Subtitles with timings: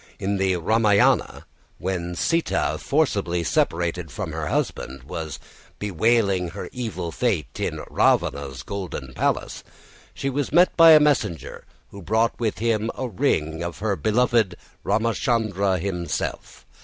[0.17, 1.43] In the Rāmāyana,
[1.77, 5.37] when Sītā, forcibly separated from her husband, was
[5.77, 9.63] bewailing her evil fate in Ravana's golden palace,
[10.15, 14.55] she was met by a messenger who brought with him a ring of her beloved
[14.83, 16.65] Rāmachandra himself.